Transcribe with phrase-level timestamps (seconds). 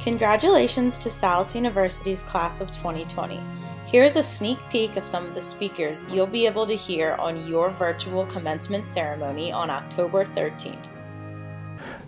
[0.00, 3.42] Congratulations to Salus University's class of 2020.
[3.84, 7.48] Here's a sneak peek of some of the speakers you'll be able to hear on
[7.48, 10.86] your virtual commencement ceremony on October 13th.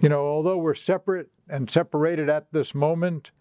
[0.00, 3.32] You know, although we're separate and separated at this moment,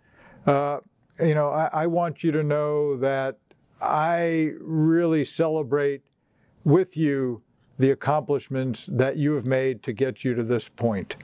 [0.47, 0.79] uh,
[1.19, 3.37] you know, I, I want you to know that
[3.79, 6.01] I really celebrate
[6.63, 7.43] with you
[7.77, 11.15] the accomplishments that you have made to get you to this point.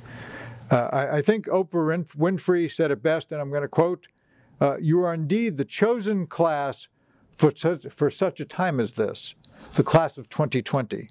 [0.69, 4.07] Uh, I, I, think Oprah Winfrey said it best, and I'm going to quote
[4.59, 6.87] uh, You are indeed the chosen class
[7.37, 9.35] for such, for such a time as this,
[9.75, 11.09] the class of 2020.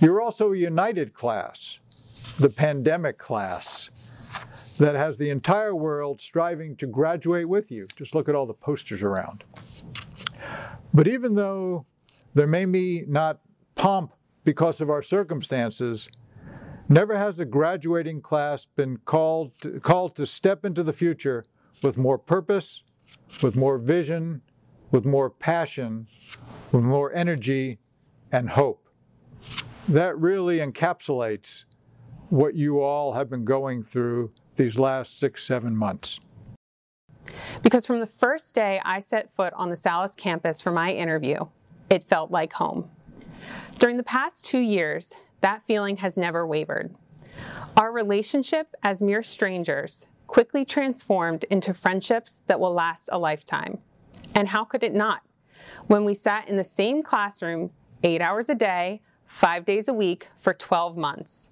[0.00, 1.78] You're also a united class,
[2.38, 3.90] the pandemic class,
[4.78, 7.86] that has the entire world striving to graduate with you.
[7.96, 9.44] Just look at all the posters around.
[10.92, 11.86] But even though
[12.34, 13.40] there may be not
[13.74, 14.12] pomp
[14.44, 16.08] because of our circumstances,
[16.88, 21.44] never has a graduating class been called to, called to step into the future
[21.82, 22.82] with more purpose,
[23.42, 24.42] with more vision,
[24.90, 26.06] with more passion,
[26.72, 27.78] with more energy
[28.32, 28.88] and hope.
[29.88, 31.64] That really encapsulates
[32.28, 36.18] what you all have been going through these last six, seven months.
[37.62, 41.46] Because from the first day I set foot on the Salus campus for my interview,
[41.90, 42.90] it felt like home.
[43.78, 46.94] During the past two years, that feeling has never wavered.
[47.76, 53.78] Our relationship as mere strangers quickly transformed into friendships that will last a lifetime.
[54.34, 55.22] And how could it not?
[55.86, 57.70] When we sat in the same classroom
[58.02, 61.50] eight hours a day, five days a week for 12 months.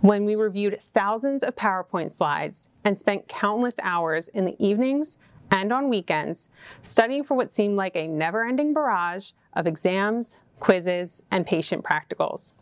[0.00, 5.18] When we reviewed thousands of PowerPoint slides and spent countless hours in the evenings
[5.50, 6.48] and on weekends
[6.82, 12.52] studying for what seemed like a never ending barrage of exams, quizzes, and patient practicals.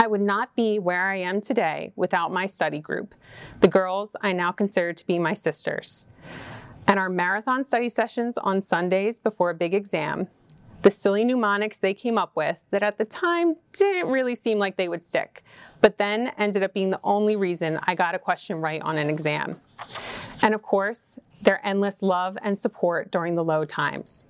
[0.00, 3.14] I would not be where I am today without my study group,
[3.60, 6.06] the girls I now consider to be my sisters,
[6.88, 10.28] and our marathon study sessions on Sundays before a big exam,
[10.80, 14.78] the silly mnemonics they came up with that at the time didn't really seem like
[14.78, 15.42] they would stick,
[15.82, 19.10] but then ended up being the only reason I got a question right on an
[19.10, 19.60] exam.
[20.40, 24.24] And of course, their endless love and support during the low times.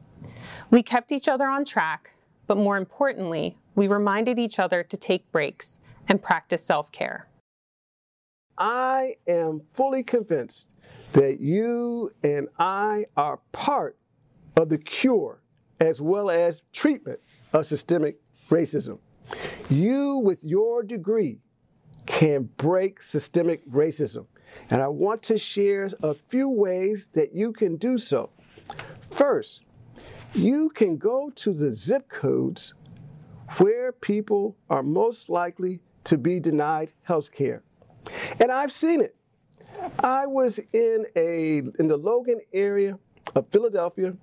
[0.73, 2.11] We kept each other on track,
[2.49, 7.27] but more importantly, we reminded each other to take breaks and practice self care.
[8.59, 10.69] I am fully convinced
[11.13, 13.97] that you and I are part
[14.55, 15.41] of the cure
[15.81, 17.21] as well as treatment
[17.55, 18.17] of systemic
[18.51, 18.99] racism.
[19.71, 21.39] You, with your degree,
[22.05, 24.27] can break systemic racism.
[24.69, 28.29] And I want to share a few ways that you can do so.
[29.11, 29.63] First,
[30.35, 32.75] you can go to the zip codes
[33.59, 37.63] where people are most likely to be denied health care.
[38.39, 39.17] And I've seen it.
[39.99, 42.99] I was in a in the Logan area
[43.35, 44.15] of Philadelphia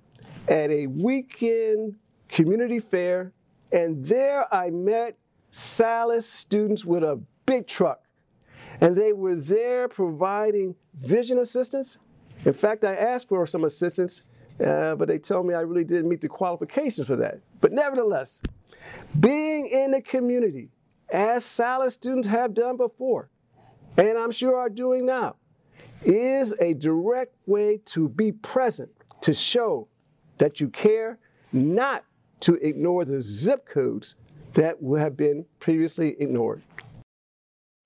[0.46, 1.96] at a weekend
[2.28, 3.32] community fair,
[3.72, 5.16] and there I met
[5.50, 8.02] Salus students with a big truck.
[8.80, 11.98] And they were there providing vision assistance.
[12.44, 14.22] In fact, I asked for some assistance,
[14.64, 17.40] uh, but they told me I really didn't meet the qualifications for that.
[17.60, 18.40] But nevertheless,
[19.18, 20.70] being in the community,
[21.10, 23.30] as Salus students have done before,
[23.96, 25.36] and I'm sure are doing now,
[26.04, 28.90] is a direct way to be present,
[29.22, 29.88] to show
[30.38, 31.18] that you care,
[31.52, 32.04] not
[32.40, 34.14] to ignore the zip codes
[34.52, 36.62] that have been previously ignored.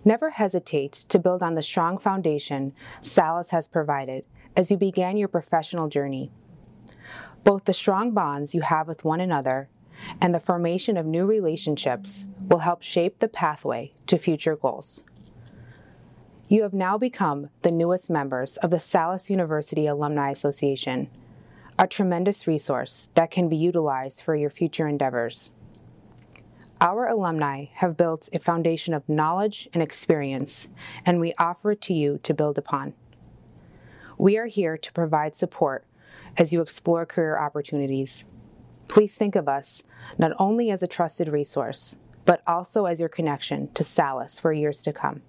[0.05, 4.25] Never hesitate to build on the strong foundation Salus has provided
[4.57, 6.31] as you began your professional journey.
[7.45, 9.69] Both the strong bonds you have with one another
[10.21, 15.03] and the formation of new relationships will help shape the pathway to future goals.
[16.49, 21.09] You have now become the newest members of the Salus University Alumni Association
[21.79, 25.51] a tremendous resource that can be utilized for your future endeavors.
[26.81, 30.69] Our alumni have built a foundation of knowledge and experience,
[31.07, 32.95] and we offer it to you to build upon.
[34.19, 35.85] We are here to provide support
[36.37, 38.25] as you explore career opportunities.
[38.93, 39.83] Please think of us
[40.19, 41.97] not only as a trusted resource,
[42.27, 45.23] but also as your connection to Salus for years to come.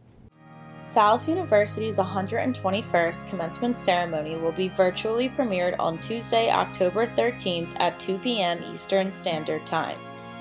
[0.83, 8.17] Salus University's 121st commencement ceremony will be virtually premiered on Tuesday, October 13th at 2
[8.17, 8.61] p.m.
[8.69, 9.97] Eastern Standard Time.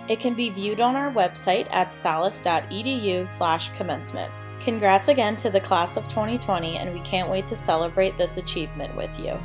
[0.08, 4.32] It can be viewed on our website at salus.edu/commencement.
[4.58, 8.92] Congrats again to the class of 2020 and we can't wait to celebrate this achievement
[8.96, 9.38] with you.